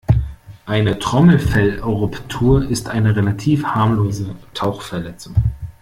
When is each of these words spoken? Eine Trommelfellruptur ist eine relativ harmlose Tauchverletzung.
Eine 0.65 0.97
Trommelfellruptur 0.97 2.67
ist 2.67 2.89
eine 2.89 3.15
relativ 3.15 3.63
harmlose 3.65 4.35
Tauchverletzung. 4.55 5.35